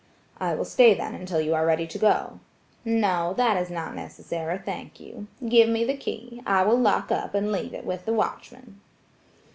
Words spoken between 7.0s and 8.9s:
up and leave it with the watchman."